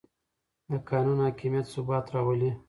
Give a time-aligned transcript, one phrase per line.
[0.69, 2.51] د قانون حاکمیت ثبات راولي